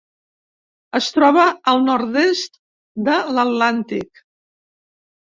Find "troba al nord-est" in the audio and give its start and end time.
1.17-2.57